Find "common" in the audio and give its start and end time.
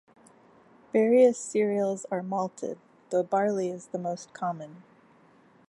4.33-4.81